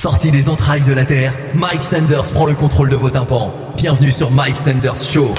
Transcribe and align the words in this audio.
Sorti 0.00 0.30
des 0.30 0.48
entrailles 0.48 0.80
de 0.80 0.94
la 0.94 1.04
Terre, 1.04 1.34
Mike 1.54 1.84
Sanders 1.84 2.32
prend 2.32 2.46
le 2.46 2.54
contrôle 2.54 2.88
de 2.88 2.96
vos 2.96 3.10
tympans. 3.10 3.52
Bienvenue 3.76 4.10
sur 4.10 4.30
Mike 4.30 4.56
Sanders 4.56 4.96
Show. 4.96 5.34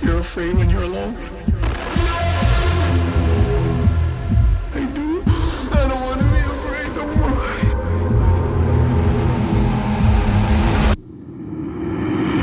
you're 0.00 0.18
afraid 0.18 0.54
when 0.56 0.70
you're 0.70 0.82
alone? 0.82 1.14
I 4.72 4.84
do. 4.94 5.22
I 5.72 5.88
don't 5.88 6.00
want 6.00 6.20
to 6.20 6.26
be 6.26 6.40
afraid 6.54 6.96
no 6.96 7.06
more. 7.16 7.46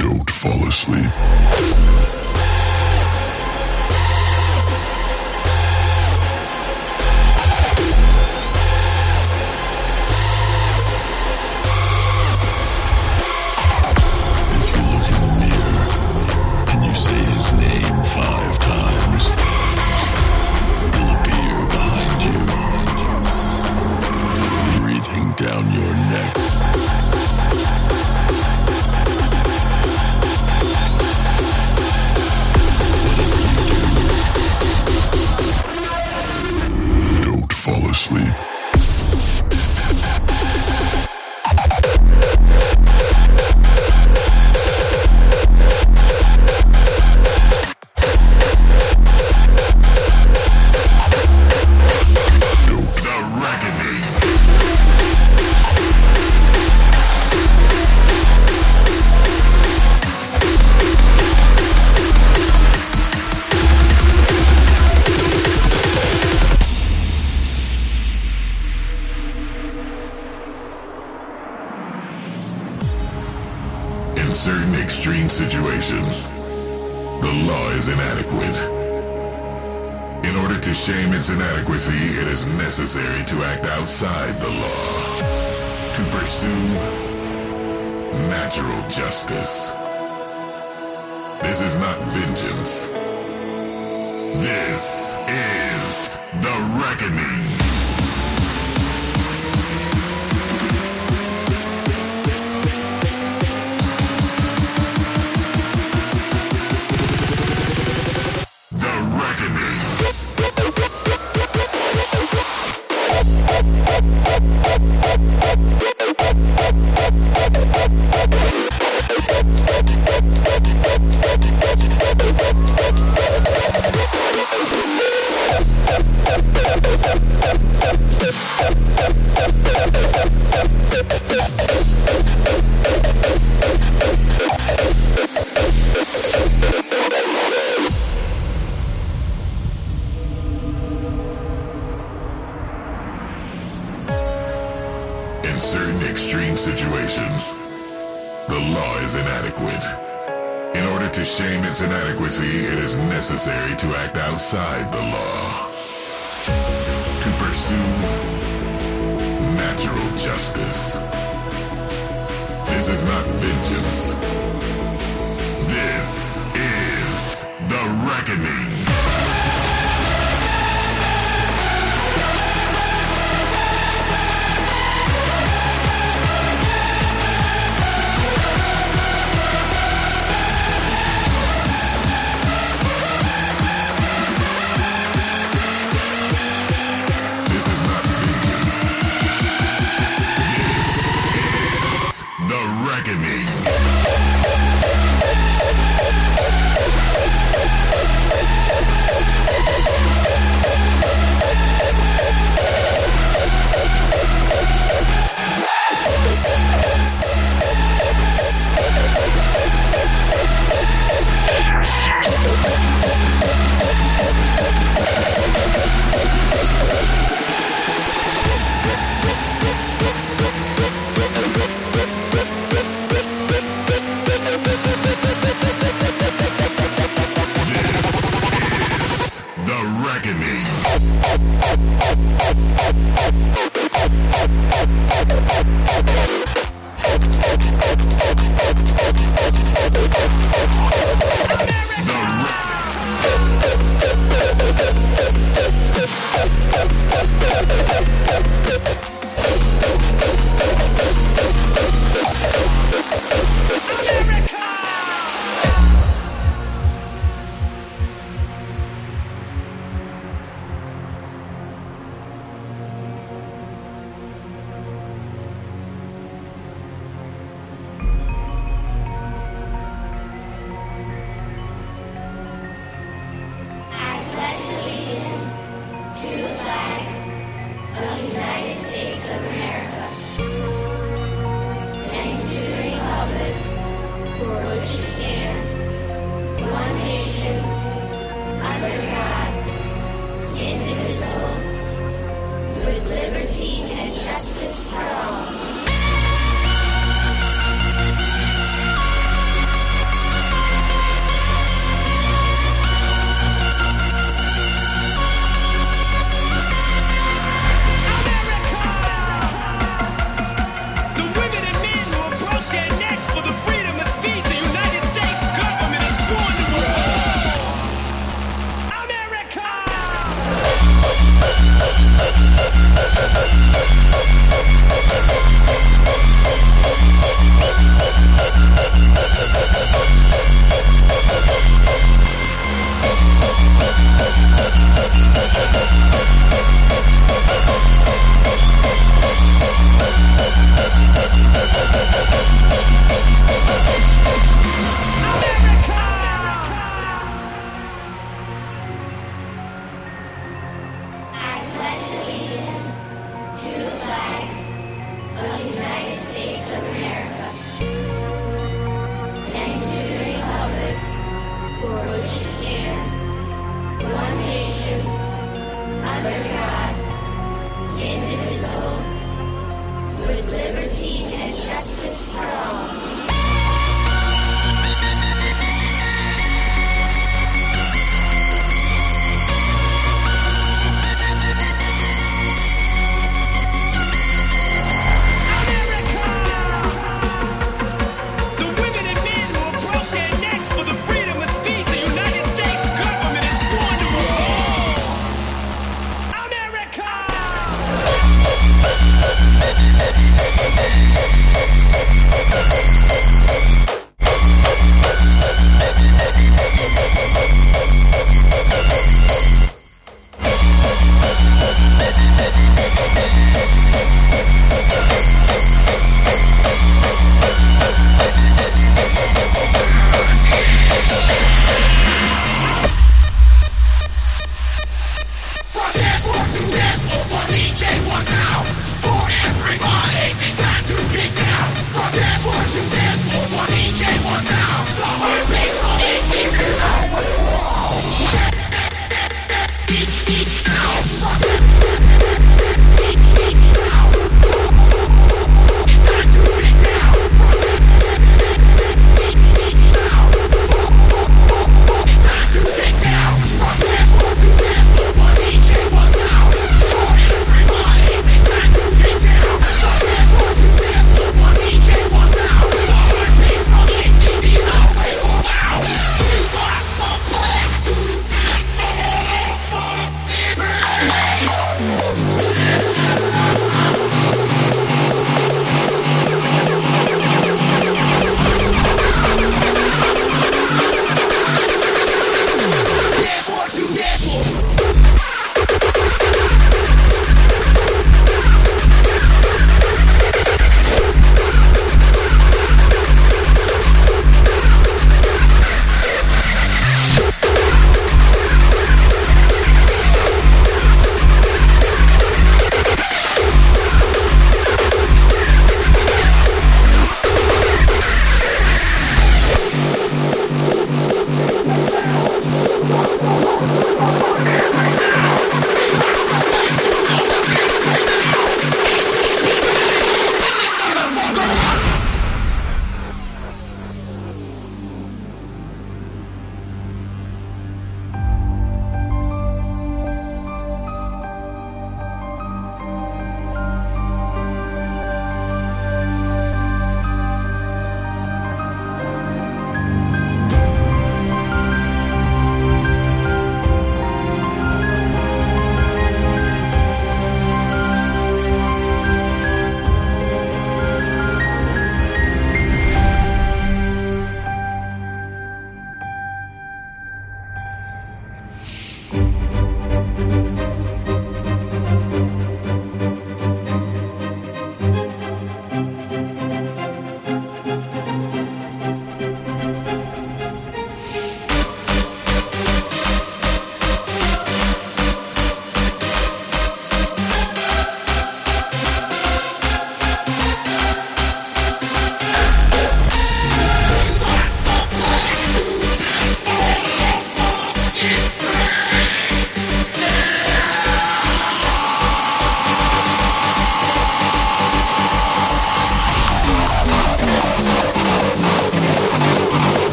Don't 0.00 0.30
fall 0.30 0.60
asleep. 0.66 1.25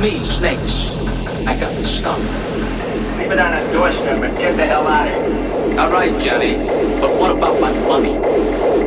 Me, 0.00 0.18
Snakes. 0.20 0.96
I 1.46 1.58
got 1.60 1.74
the 1.76 1.84
stuff. 1.84 2.18
Leave 3.18 3.32
it 3.32 3.38
on 3.38 3.52
a 3.52 3.72
doorstep 3.72 4.22
and 4.22 4.36
get 4.38 4.56
the 4.56 4.64
hell 4.64 4.86
out 4.86 5.08
of 5.08 5.14
here. 5.14 5.78
All 5.78 5.90
right, 5.90 6.10
Johnny. 6.22 6.56
But 7.00 7.14
what 7.20 7.30
about 7.30 7.60
my 7.60 7.70
money? 7.84 8.16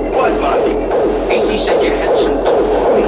What 0.10 0.34
money? 0.41 0.74
AC 1.32 1.58
said 1.58 1.84
you 1.84 1.91
had 1.91 2.17
some 2.17 2.43
dough 2.43 2.65
for 2.65 2.96
me. 2.98 3.05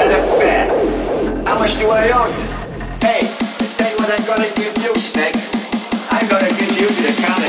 And 0.00 0.12
a 0.16 0.38
bet. 0.40 1.46
How 1.46 1.58
much 1.58 1.76
do 1.76 1.90
I 1.90 2.08
owe 2.08 2.28
you? 2.32 2.44
Hey, 3.04 3.28
tell 3.76 3.90
you 3.90 3.96
what 4.00 4.08
I'm 4.08 4.24
gonna 4.24 4.48
give 4.56 4.72
you, 4.80 4.94
Snakes. 4.96 5.52
I'm 6.10 6.26
gonna 6.28 6.48
give 6.56 6.72
you 6.80 6.88
the 6.88 7.12
counter 7.20 7.43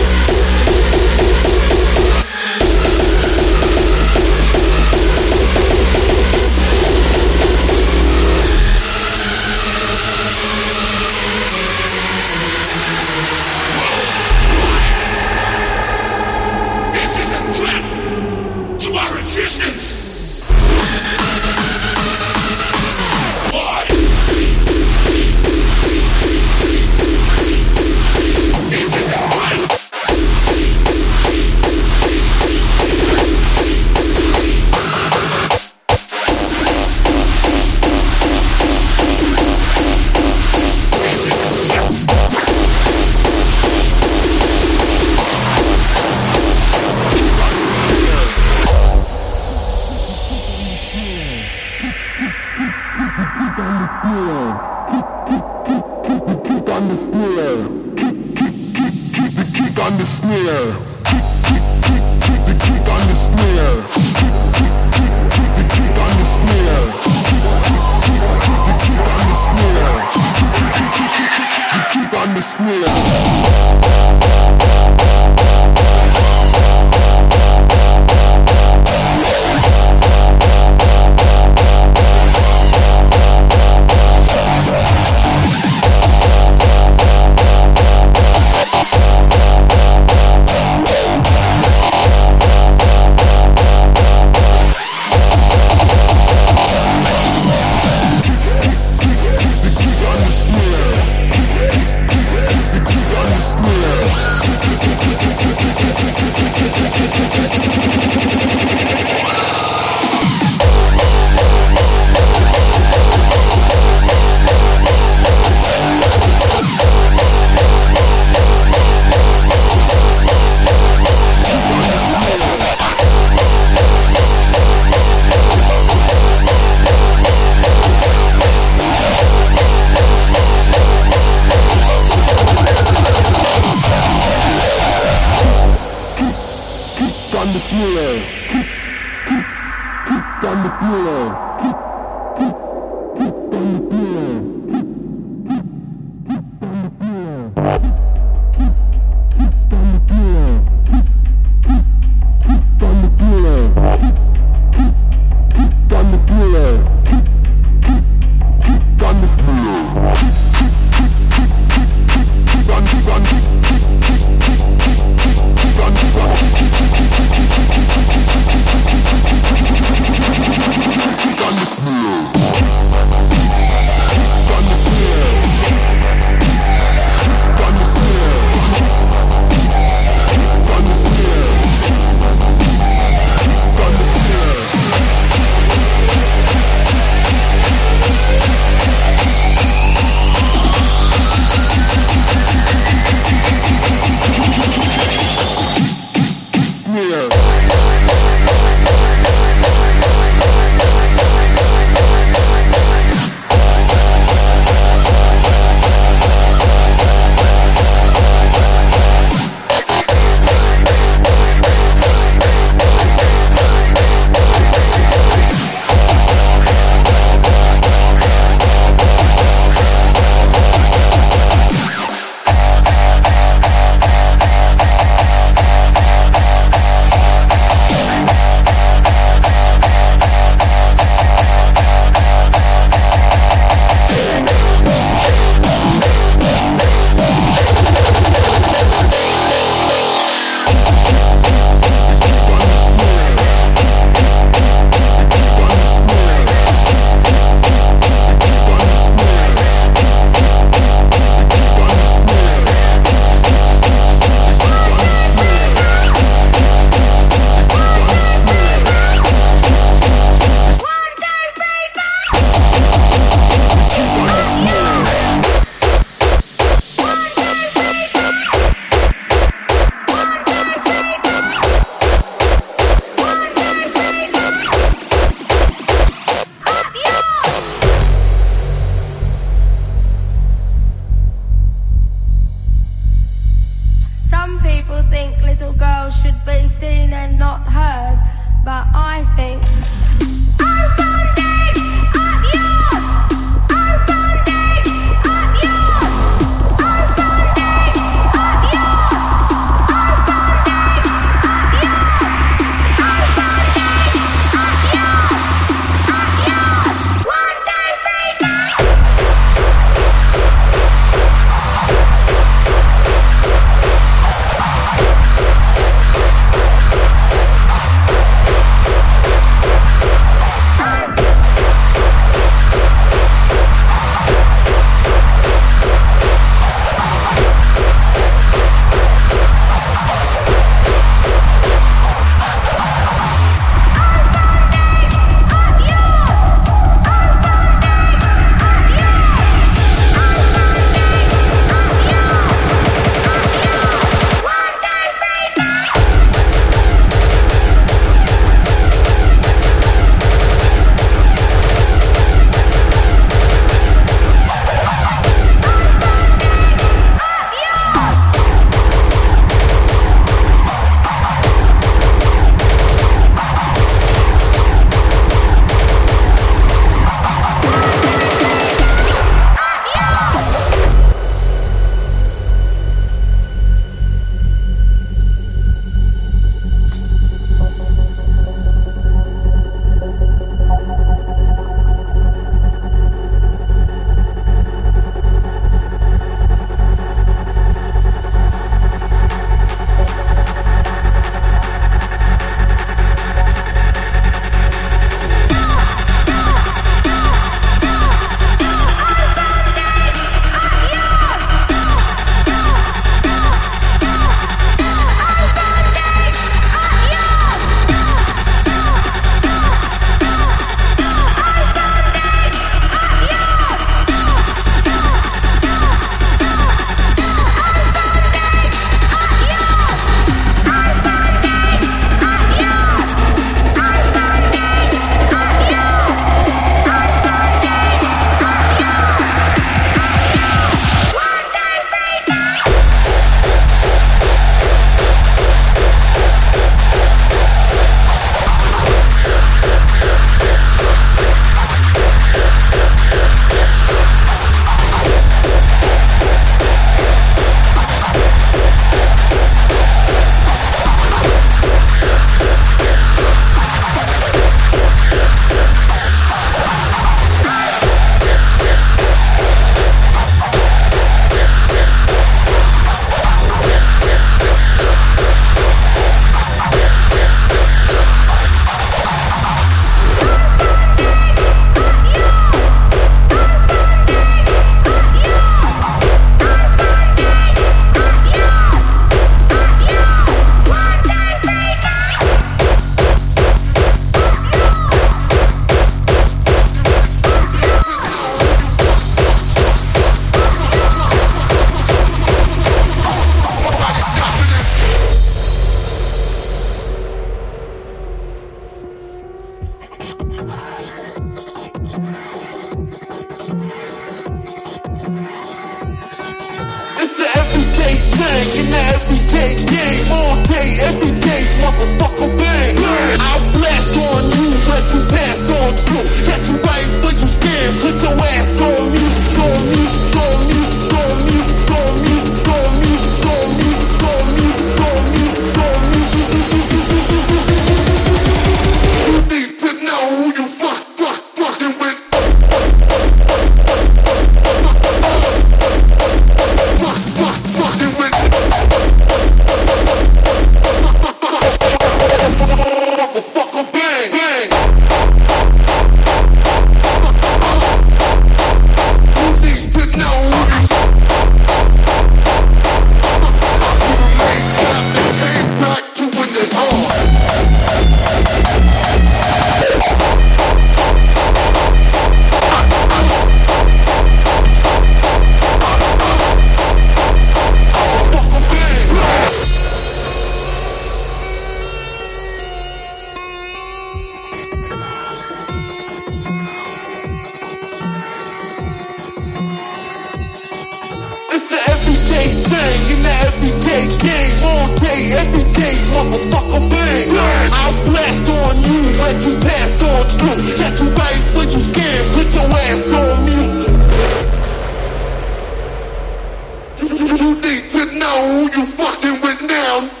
fucking 598.91 599.21
with 599.21 599.41
now. 599.47 600.00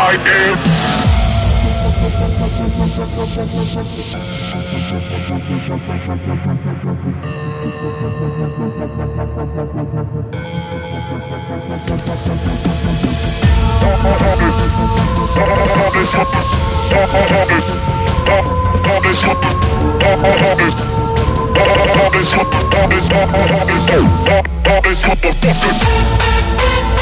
I 0.00 0.14
am. 10.24 10.57
Pop 24.64 24.86
is 24.86 25.02
what 25.04 25.22
the 25.22 25.32
fuck 25.32 26.97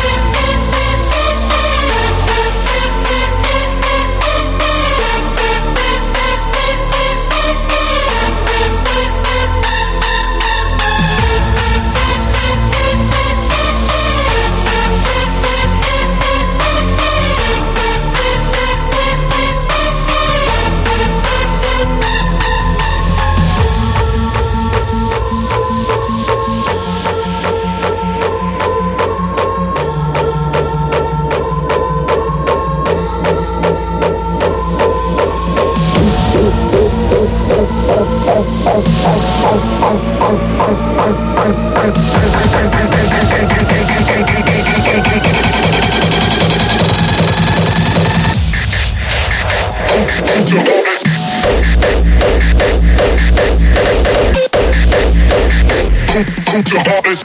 put 56.56 56.72
your 56.72 56.80
heart 56.80 57.06
is 57.06 57.22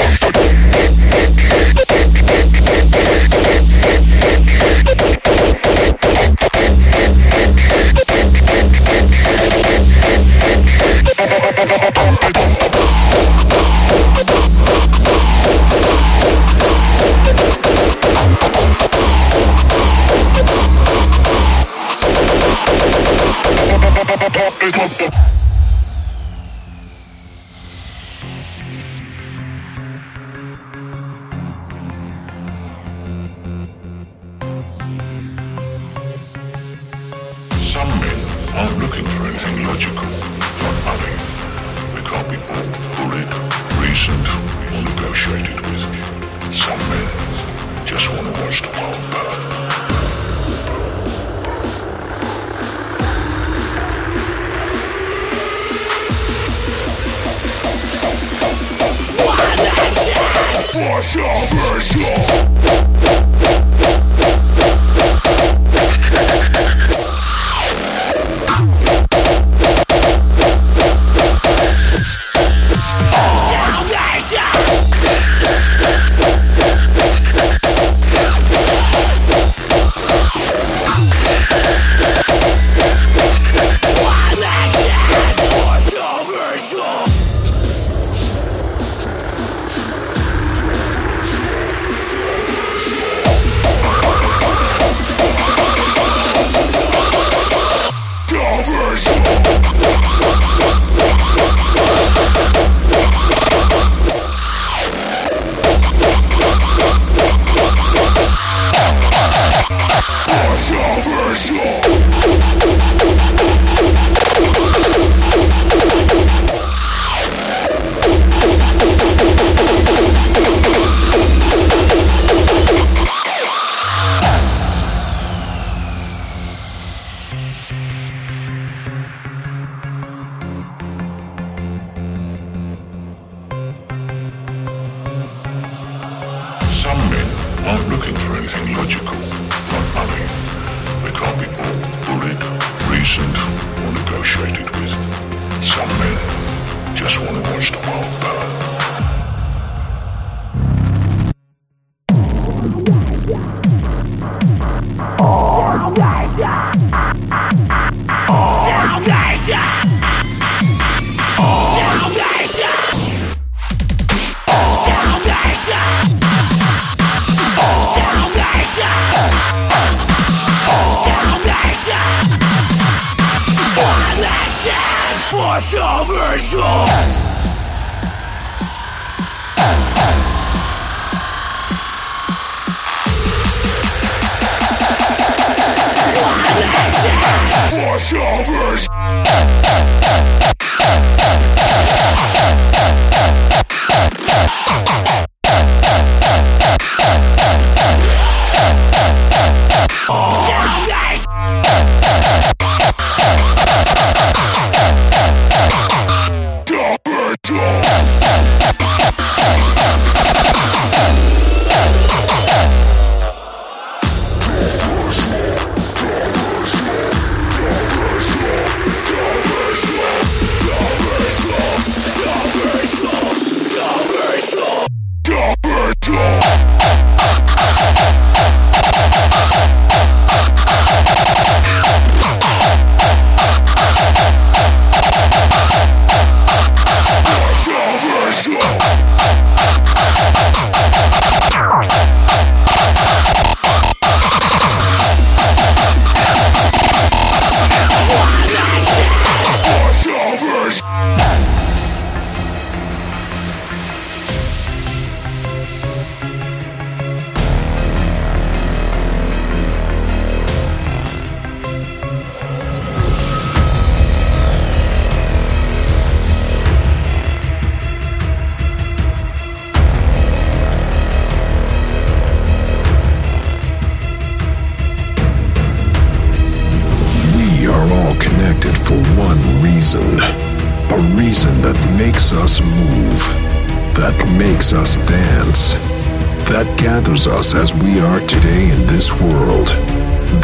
as 287.53 287.73
we 287.73 287.99
are 287.99 288.19
today 288.27 288.71
in 288.71 288.85
this 288.87 289.11
world. 289.19 289.67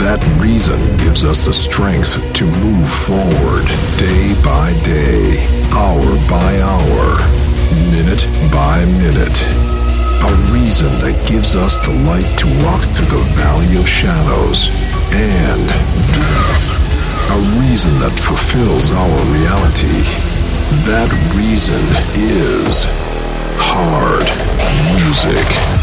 That 0.02 0.20
reason 0.42 0.80
gives 0.98 1.24
us 1.24 1.46
the 1.46 1.54
strength 1.54 2.20
to 2.34 2.46
move 2.46 2.90
forward 2.90 3.66
day 3.96 4.36
by 4.44 4.76
day, 4.84 5.46
hour 5.72 6.04
by 6.28 6.52
hour, 6.60 7.06
minute 7.94 8.28
by 8.52 8.84
minute. 9.00 9.40
A 10.26 10.34
reason 10.52 10.92
that 11.00 11.16
gives 11.30 11.56
us 11.56 11.78
the 11.86 11.94
light 12.04 12.28
to 12.44 12.48
walk 12.66 12.84
through 12.84 13.14
the 13.14 13.24
valley 13.40 13.78
of 13.78 13.88
shadows 13.88 14.68
and 15.16 15.64
death. 16.12 16.64
A 17.32 17.40
reason 17.62 17.94
that 18.04 18.16
fulfills 18.20 18.92
our 18.92 19.20
reality. 19.32 20.02
That 20.84 21.14
reason 21.38 21.84
is 22.18 22.84
hard 23.62 24.28
music. 24.98 25.77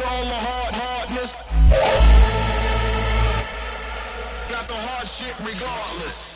Got 0.00 0.12
all 0.12 0.24
the 0.24 0.32
hard 0.32 0.74
hardness. 0.74 1.32
Got 4.48 4.68
the 4.68 4.74
hard 4.74 5.06
shit 5.06 5.38
regardless. 5.40 6.29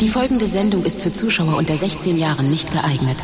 Die 0.00 0.08
folgende 0.08 0.46
Sendung 0.46 0.84
ist 0.84 1.00
für 1.00 1.12
Zuschauer 1.12 1.56
unter 1.56 1.76
16 1.76 2.18
Jahren 2.18 2.50
nicht 2.50 2.70
geeignet. 2.70 3.16